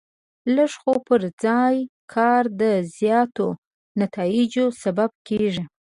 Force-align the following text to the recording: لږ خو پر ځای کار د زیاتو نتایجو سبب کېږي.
لږ 0.55 0.71
خو 0.81 0.93
پر 1.07 1.21
ځای 1.43 1.75
کار 2.13 2.43
د 2.61 2.63
زیاتو 2.97 3.47
نتایجو 3.99 4.65
سبب 4.83 5.11
کېږي. 5.27 5.63